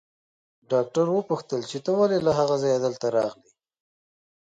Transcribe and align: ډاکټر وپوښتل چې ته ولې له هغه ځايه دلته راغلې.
ډاکټر 0.71 1.05
وپوښتل 1.11 1.61
چې 1.69 1.77
ته 1.85 1.91
ولې 1.99 2.19
له 2.27 2.31
هغه 2.39 2.55
ځايه 2.63 2.77
دلته 2.85 3.07
راغلې. 3.15 3.51